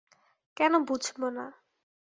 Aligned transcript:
কেন 0.57 0.73
বুঝব 0.87 1.19
না? 1.29 1.45